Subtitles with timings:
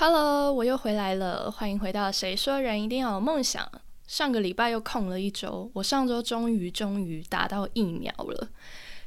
[0.00, 3.64] Hello，我又回来了，欢迎回到《谁说人一定要有梦想》。
[4.06, 8.48] 上个礼拜又空了一周，我上周终于终于打到疫苗了，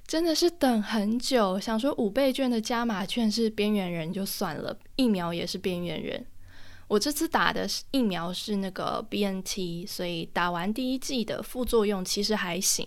[0.06, 1.58] 真的是等很久。
[1.58, 6.26] 想说五倍券的加码券是边缘人就算了，疫苗也是边缘人。
[6.90, 12.86] 我这次打的疫苗是那个 BNT，所以打完第一剂的副作用其实还行，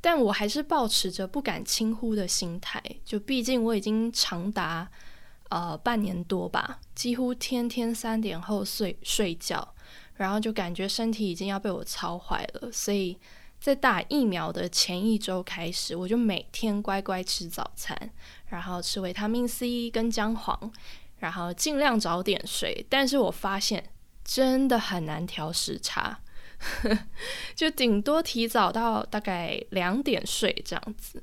[0.00, 4.90] 但我还是保持着不敢轻忽的心态，就毕竟我已经长达。
[5.54, 9.72] 呃，半年多吧，几乎天天三点后睡睡觉，
[10.14, 12.72] 然后就感觉身体已经要被我操坏了。
[12.72, 13.16] 所以
[13.60, 17.96] 在打疫苗的前一周开始，我就每天乖乖吃早餐，
[18.48, 20.72] 然后吃维他命 C 跟姜黄，
[21.18, 22.84] 然后尽量早点睡。
[22.90, 23.90] 但是我发现
[24.24, 26.18] 真的很难调时差，
[27.54, 31.22] 就顶多提早到大概两点睡这样子。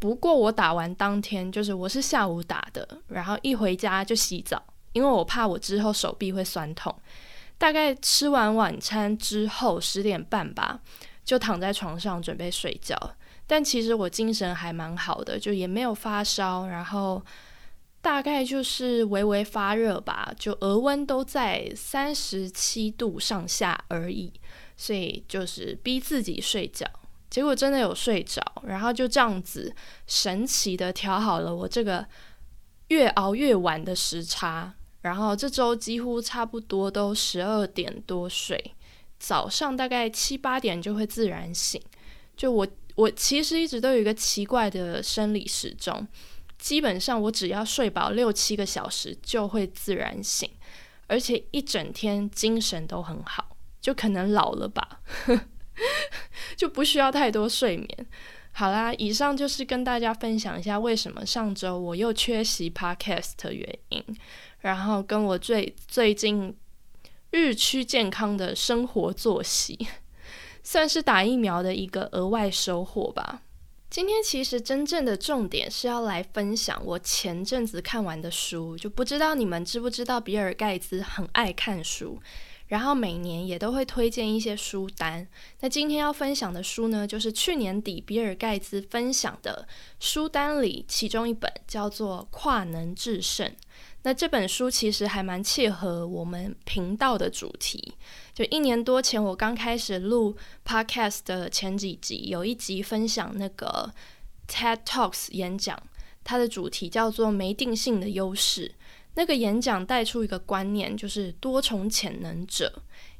[0.00, 4.60] 不过我打完当天，就是我是下午打的，然后一回家就洗澡，
[4.94, 6.92] 因为我怕我之后手臂会酸痛。
[7.58, 10.80] 大概吃完晚餐之后十点半吧，
[11.22, 12.96] 就躺在床上准备睡觉。
[13.46, 17.22] 但其实我精神还蛮好的，就也没有发烧，然后
[18.00, 24.32] 大概就是微微发热吧，就额温都在三十七度上下而已，
[24.78, 26.86] 所以就是逼自己睡觉。
[27.30, 29.72] 结果真的有睡着，然后就这样子
[30.06, 32.04] 神奇的调好了我这个
[32.88, 38.74] 越熬越晚的时差，然后这周几乎差不多都十二点多睡，
[39.18, 41.80] 早上大概七八点就会自然醒。
[42.36, 46.06] 就我我其实一直都有一个奇怪的生理时钟，
[46.58, 50.50] 基本上我只要睡饱六七个小时就会自然醒，
[51.06, 55.00] 而且一整天精神都很好，就可能老了吧。
[56.56, 58.06] 就不需要太多睡眠。
[58.52, 64.04] 好啦，以上就是跟大家分享一下为什么上周我又缺席 podcast 的原因，
[64.60, 66.56] 然后跟我最最近
[67.30, 69.86] 日趋健康的生活作息，
[70.64, 73.42] 算是打疫苗的一个额外收获吧。
[73.88, 82.20] 今天其实真正的重点是要来分享我前阵子看完的书，就不知道你们知不知道比尔盖茨很爱看书。
[82.70, 85.26] 然后每年也都会推荐一些书单。
[85.58, 89.66] 那今天要分享的书呢，就是去年底比尔盖茨分享的
[89.98, 93.46] 书单里其中一本，叫做《跨能制胜》。
[94.02, 97.92] 那这本书其实还蛮切合我们频道的主题。
[98.32, 103.92] 就一年多前我刚开始录 podcast 的前几集，有一集分享那个
[104.48, 105.76] TED Talks 演讲，
[106.22, 108.76] 它的主题叫做“没定性的优势”。
[109.14, 112.72] 那个演讲带出一个观念，就是多重潜能者，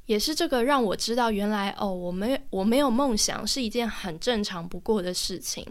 [0.07, 5.67] 也是这个让我知道，原来哦，我没我没有梦想是一件很正常不过的事情。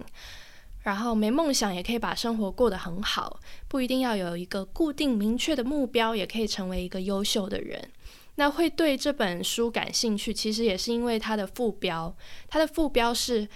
[0.84, 7.90] 然后没梦想也可以把生活过得很好，不一定要有一个固定明确的目标，也可以成为一个优秀的人。
[8.36, 12.16] 那会对这本书感兴趣，其实也是因为它的副标，
[12.48, 13.48] 它的副标是。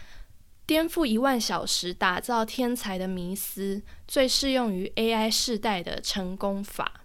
[0.65, 7.01] 颠覆一万小时，打造天才的迷思，最适用于 AI 世代的成功法。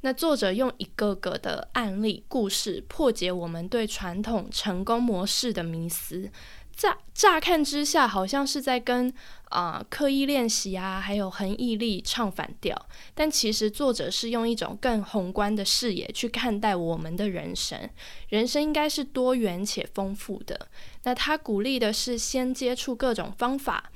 [0.00, 6.30] 那作者用一个个的案例故事，破解我们对传统成功模式的迷思。
[6.76, 9.10] 乍乍看之下，好像是在跟
[9.48, 12.76] 啊刻意练习啊，还有恒毅力唱反调。
[13.14, 17.88] 但其实作者是用一种更宏观的视野去看待我们的人生。
[18.28, 20.68] 人生应该是多元且丰富的。
[21.04, 23.90] 那他鼓励的是先接触各种方法，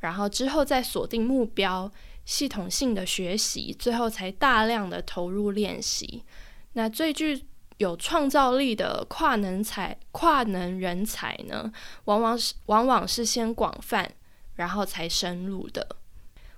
[0.00, 1.88] 然后之后再锁定目标，
[2.24, 6.24] 系统性的学习，最后才大量的投入练习。
[6.72, 7.44] 那最具
[7.78, 11.72] 有创造力的跨能才、跨能人才呢，
[12.04, 14.10] 往往是往往是先广泛，
[14.54, 15.96] 然后才深入的。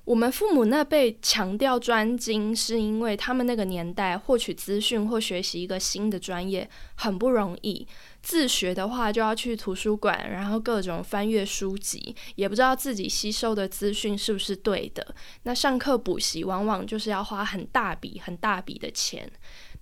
[0.04, 7.84] 我们父母那辈强调专精，是因为他们那个年代获取资讯或学习一个新的专业很不容易。
[8.22, 15.12] 自学的话，就要去图书馆，然后各种翻阅书籍，也不知道自己吸收的资讯是不是对的。
[15.42, 19.28] 那上课补习，往往就是要花很大笔、很大笔的钱。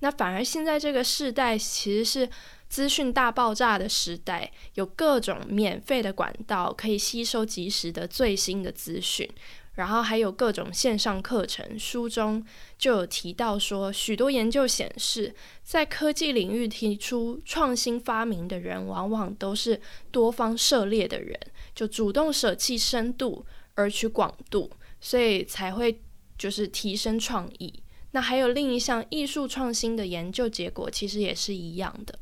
[0.00, 2.29] 那反而现在这个时代其实是
[2.69, 9.29] 资讯大爆炸的时代，有各种免费的管道可以吸收及时的最新的资讯，
[9.75, 11.79] 然后还有各种线上课程。
[11.79, 12.44] 书中
[12.76, 19.81] 就有提到说，许多研究显示，在科技领域提出创新发明的人，往往都是
[20.11, 21.38] 多方涉猎的人，
[21.75, 24.70] 就主动舍弃深度而取广度，
[25.00, 26.00] 所以才会
[26.37, 27.73] 就是提升创意。
[28.15, 32.17] 那还有另一项艺术创新的研究结果，其实也是一样的。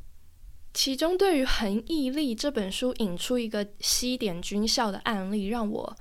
[0.73, 5.97] 其中对于《恒毅力》这本书引出一个西点军校的案例，让我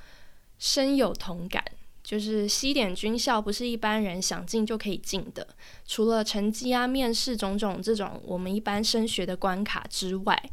[0.57, 1.61] 深有同感。
[2.01, 5.45] 就是西点军校不是一般人想进就可以进的，
[5.85, 10.49] 除了成绩啊、面试种种这种我们一般升学的关卡之外，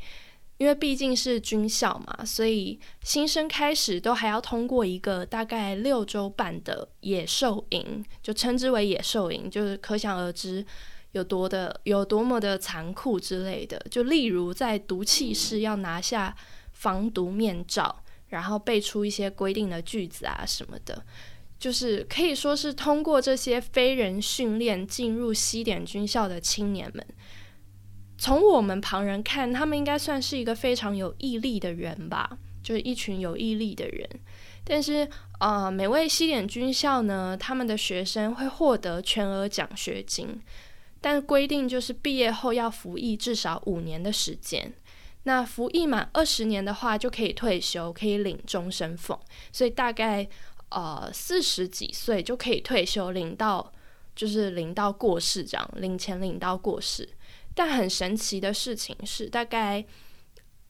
[0.59, 10.65] 因为毕竟是军校嘛，所以新生开始都还要通过一个大概六周半的野兽营，就称之为野兽营，就是可想而知
[11.13, 13.83] 有多的有多么的残酷之类的。
[13.91, 16.37] 就例如在毒气室要拿下
[16.73, 18.05] 防毒面罩。
[18.29, 21.03] 然后背出一些规定的句子啊什么的，
[21.59, 27.07] 就是可以说是通过这些非人训练进入西点军校的青年们，
[28.19, 34.09] 从我们旁人看，他们应该算是一个非常有毅力的人吧，就是一群有毅力的人。
[34.65, 40.43] 但是，呃，每位西点军校呢，他们的学生会获得全额奖学金，
[41.01, 44.73] 但规定就是毕业后要服役至少五年的时间。
[45.23, 49.19] 那服役满二十年的话，就可以退休，可以领终身俸。
[49.53, 50.29] 所以大概
[50.71, 53.73] 呃四十几岁就可以退休，领到
[54.15, 57.09] 就是领到过世这样，领钱领到过世。
[57.59, 59.85] 但很神奇的事情是，大概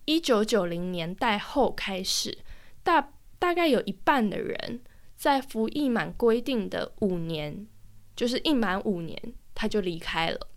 [0.06, 2.38] 一九九零年代后开始，
[2.82, 4.80] 大大概有一半的人
[5.14, 7.66] 在服役满规定的五年，
[8.16, 9.20] 就是一满五年
[9.54, 10.48] 他就离开了。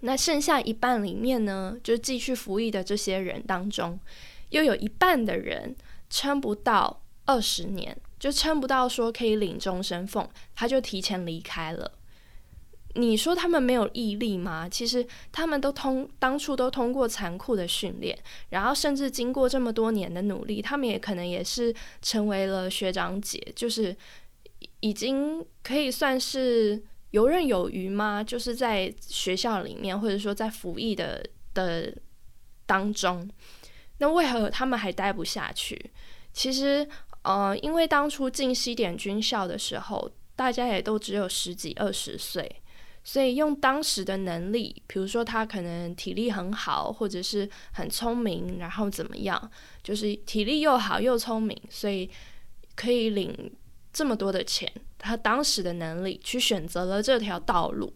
[0.00, 3.98] 那剩下一半里面呢，就继续服役的这些人当中，
[4.50, 5.74] 又有一半的人
[6.10, 11.97] 撑不到二十年，就撑不到说可以领终身俸，他就提前离开了。
[12.94, 14.68] 你说他们没有毅力吗？
[14.68, 18.18] 其实他们都通当初都通过残酷的训练，
[18.50, 23.96] 然后甚至经过这么多年的努力，他们也可能也是成为了学长姐，就是
[24.80, 26.82] 已经可以算是。
[27.12, 28.22] 游刃有余吗？
[28.22, 31.24] 就是在学校里面，或者说在服役的
[31.54, 31.90] 的
[32.66, 33.26] 当中，
[33.96, 35.90] 那为何他们还待不下去？
[36.34, 36.86] 其实，
[37.22, 42.60] 呃，因为当初进西点军校的时候，大家也都只有十几二十岁，
[43.08, 49.50] 所以用当时的能力，比如说他可能体力很好，或者是很聪明，然后怎么样，
[49.82, 52.10] 就是体力又好又聪明，所以
[52.74, 53.50] 可以领
[53.94, 54.70] 这么多的钱。
[54.98, 57.90] 他当时的能力去选择了这条道路，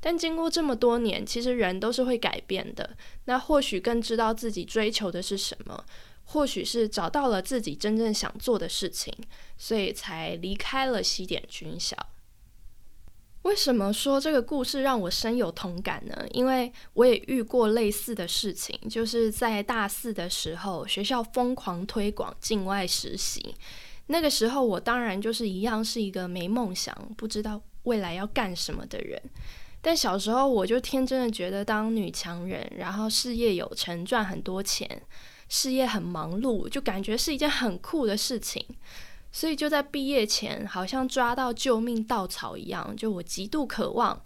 [0.00, 2.96] 但经过这么多年，其实人都是会改变的。
[3.26, 5.84] 那或许更知道自己追求的是什么，
[6.24, 9.12] 或许是找到了自己真正想做的事情，
[9.58, 11.94] 所以才离开了西点军校。
[13.44, 16.26] 为什么说这个故事让我深有同感呢？
[16.32, 23.54] 因为我也遇过类似的事情，就是在大四的时候，学校疯狂推广境外实习。
[24.06, 29.20] 那个时候，我当然就是一样是一个没梦想、不知道未来要干什么的人。
[29.82, 35.02] 但小时候，我就天真的觉得当女强人，然后事业有成、赚很多钱，
[35.50, 38.64] 事业很忙碌，就感觉是一件很酷的事情。
[39.36, 44.22] 所以就在毕业前，好像抓到救命稻草一样，就我极度渴望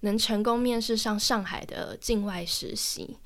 [0.00, 3.18] 能成功面试上上海的境外实习。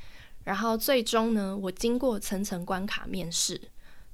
[0.43, 3.61] 然后最终呢，我经过层层关卡面试。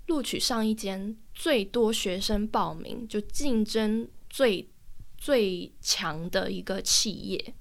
[0.08, 4.68] 录取上一间最多学生报名，就竞争最
[5.16, 7.54] 最强的一个企业。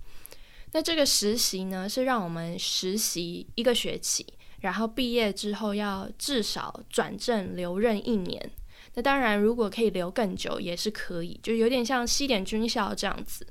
[0.74, 4.26] 那这个实习呢，是让我们实习一个学期，
[4.60, 8.52] 然后毕业之后要至少转正留任一年。
[8.98, 13.46] 那当然，如果可以留更久也是可以，就有点像西点军校这样子。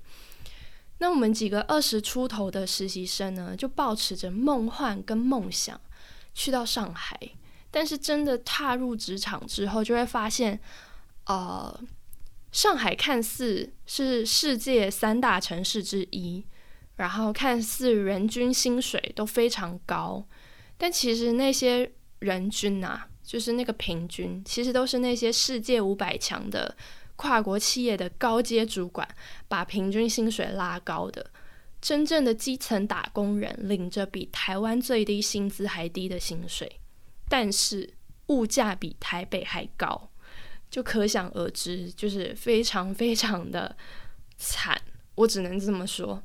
[0.99, 5.81] 那我们几个二十出头的实习生呢，就抱持着梦幻跟梦想
[6.35, 7.17] 去到上海。
[7.71, 10.59] 但是真的踏入职场之后，就会发现，
[11.27, 11.81] 呃，
[12.51, 16.45] 上海看似是世界三大城市之一，
[16.97, 20.27] 然后看似人均薪水都非常高，
[20.77, 26.75] 但其实那些人均啊，就是那个平均，其实都是那些世界五百强的
[27.17, 29.07] 跨国企业的高阶主管
[29.49, 31.29] 把平均薪水拉高的，
[31.81, 36.81] 真正的基层打工人领着比台湾最低薪资还低的薪水。
[37.29, 37.93] 但是
[38.29, 40.09] 物价比台北还高，
[40.71, 43.77] 就可想而知，就是非常非常的
[44.39, 44.81] 惨，
[45.17, 46.23] 我只能这么说。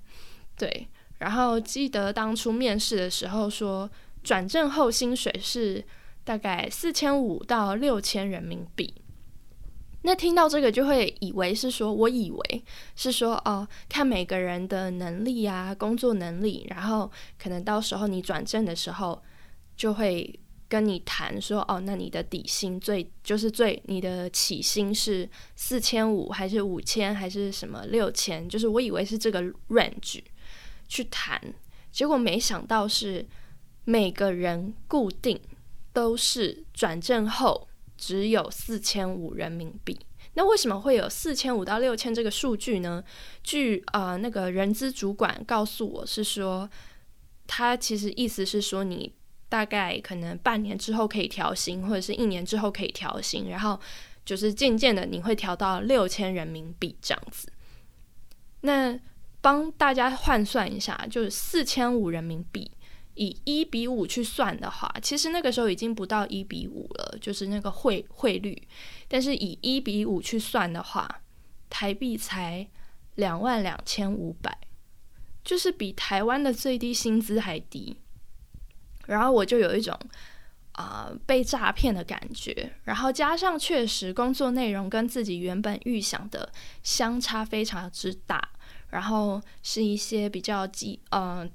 [0.55, 3.89] 对，然后记得当初面试的时候说，
[4.23, 5.83] 转正后薪水是
[6.23, 8.93] 大概四千五到六千人民币。
[10.03, 12.63] 那听到这个就会以为是说，我以为
[12.95, 19.21] 是说，哦，看每个人的能力啊，工作能力，然后可能到时候你转正的时候
[19.75, 20.39] 就会。
[20.71, 28.47] 跟你谈说哦，那你的底薪最就是最你的起薪是四千五还是五千还是什么六千？
[28.47, 30.21] 就是我以为是这个 range
[30.87, 31.41] 去谈，
[31.91, 33.27] 结果没想到是
[33.83, 35.37] 每个人固定
[35.93, 37.67] 都是转正后
[37.97, 39.99] 只有四千五人民币。
[40.33, 43.03] 那为什么会有四千五到六千这个数据呢？
[43.43, 46.69] 据呃那个人资主管告诉我是说，
[47.47, 49.13] 他其实意思是说，你
[49.49, 53.77] 大概可能半年之后可以调薪，或者是一年之后可以调薪，然后
[54.23, 57.51] 就是渐渐的你会调到六千人民币这样子。
[58.61, 58.97] 那
[59.41, 62.71] 帮大家换算一下，就是四千五人民币。
[63.15, 68.61] 以一比五去算的话，其实那个时候已经不到一比五了，就是那个汇汇率。
[69.07, 71.21] 但是以一比五去算的话，
[71.69, 72.65] 台币才
[73.15, 74.57] 两万两千五百，
[75.43, 77.97] 就是比台湾的最低薪资还低。
[79.07, 79.97] 然后我就有一种
[80.71, 86.49] 啊被诈骗的感觉，然后加上确实工作内容跟自己原本预想的
[86.81, 88.41] 相差非常之大，
[88.89, 91.51] 然后是一些比较基嗯。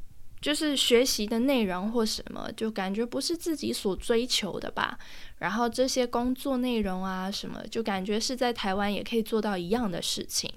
[0.47, 4.97] 就是学习的内容或什么，就感觉不是自己所追求的吧。
[5.39, 10.49] 然后这些工作内容啊什么，就感觉是在台湾也可以做到一样的事情。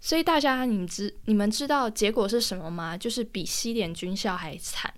[0.00, 2.98] 所以大家，你知你们知道结果是什么吗？
[2.98, 4.92] 就是比西点军校还惨。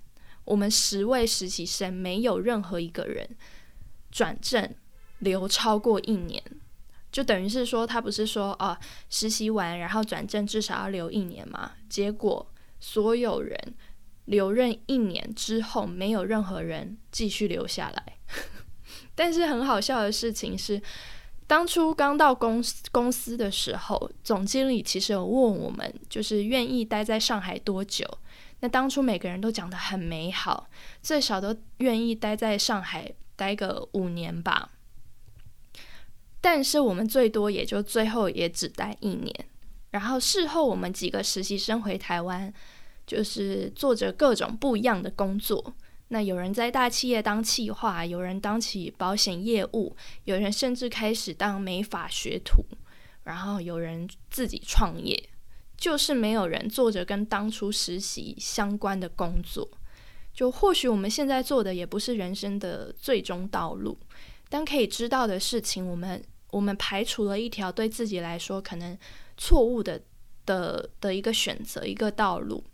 [0.46, 3.28] 我们十位实习生没有任何一个人
[4.10, 4.74] 转正
[5.18, 6.42] 留超过一年，
[7.12, 11.72] 就等于是说他不是说啊实习完然后转正至少要留一年吗？
[11.90, 12.50] 结果。
[12.86, 13.74] 所有人
[14.26, 18.18] 留任一年之后，没有任何人继续留下来。
[19.16, 20.82] 但是很好笑的事情是，
[21.46, 28.06] 当初刚到公司公司的时候，总经理其实有问我们，就是愿意待在上海多久。
[28.60, 30.68] 那当初每个人都讲的很美好，
[31.02, 34.72] 最少都愿意待在上海待个五年吧。
[36.42, 39.34] 但是我们最多也就最后也只待一年。
[39.94, 42.52] 然后事后我们几个实习生回台湾。
[43.06, 45.74] 就是做着各种不一样的工作，
[46.08, 52.64] 那有人在大企业当企划，有人当起保险业务，有人甚至开始当美法学徒，
[53.24, 55.22] 然后有人自己创业，
[55.76, 59.68] 就是没有人做着跟当初实习相关的工作。
[60.32, 63.98] 就或许我们现在做的也不是人生的最终道路，
[64.48, 68.96] 但可以知道的事情，我们我们排除了一条对自己来说可能
[69.36, 70.02] 错误的
[70.46, 72.64] 的的一个选择，一个道路。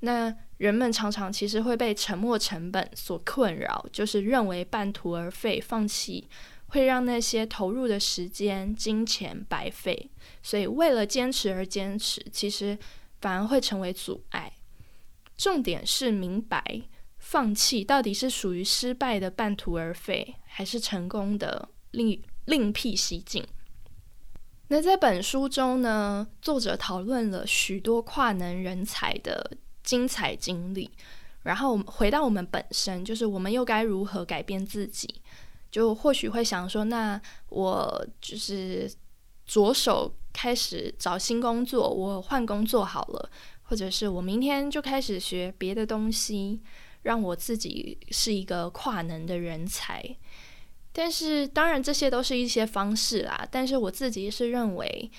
[0.00, 6.28] 那人们常常其实会被沉没成本所困扰，就是认为半途而废、放弃
[6.66, 10.10] 会让那些投入的时间、金钱白费，
[10.42, 12.78] 所以为了坚持而坚持，其实
[13.20, 14.52] 反而会成为阻碍。
[15.36, 16.82] 重点是明白
[17.18, 23.42] 放弃到底是属于失败的半途而废，还是成功的另另辟蹊径。
[24.68, 29.58] 那在本书中呢，作者讨论了许多跨能人才的。
[29.84, 30.90] 精彩经历，
[31.42, 35.20] 然后回到我们本身，就是我们又该如何改变自己？
[35.70, 38.90] 就或许会想说，那我就是
[39.44, 43.30] 着手开始找新工作，我换工作好了，
[43.64, 46.62] 或者是我明天就开始学别的东西，
[47.02, 50.16] 让我自己是一个跨能的人才。
[50.96, 53.44] 但是，当然这些都是一些方式啦。
[53.50, 55.10] 但是我自己是认为，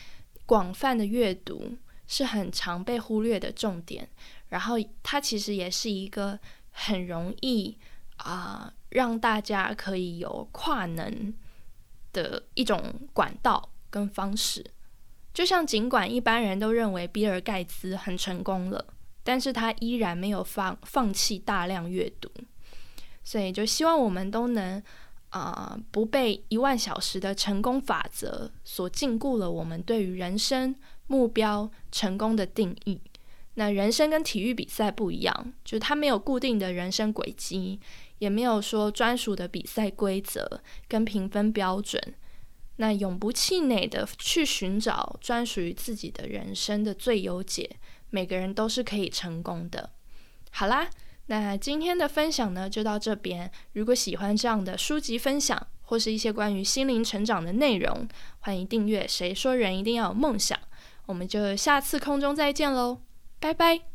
[0.45, 1.75] 广泛的阅读
[2.07, 4.07] 是很常被忽略的重点。
[4.47, 6.39] 然后，它其实也是一个
[6.71, 7.77] 很容易
[8.15, 11.33] 啊，让大家可以有跨能
[12.13, 14.65] 的一种管道跟方式。
[15.33, 18.93] 就像，尽管一般人都认为比尔盖茨很成功了，
[19.25, 22.31] 但是他依然没有放放弃大量阅读。
[23.25, 24.81] 所以，就希望我们都能
[25.37, 30.73] 啊，不被一万小时的成功法则所禁锢了我们对于人生
[31.07, 33.01] 目标成功的定义。
[33.55, 37.81] 那人生跟体育比赛不一样，就是它没有固定的人生轨迹，
[38.19, 42.01] 也没有说专属的比赛规则跟评分标准。
[42.77, 47.77] 那永不气馁的去寻找专属于自己的人生的最优解，
[48.09, 49.89] 每个人都是可以成功的。
[50.51, 50.89] 好啦，
[51.27, 53.51] 那今天的分享呢就到这边。
[53.73, 58.07] 如果喜欢这样的书籍分享，或是一些关于心灵成长的内容，
[58.39, 59.07] 欢迎订阅。
[59.07, 60.57] 谁说人一定要有梦想？
[61.05, 62.99] 我们就下次空中再见喽！
[63.39, 63.94] 拜拜。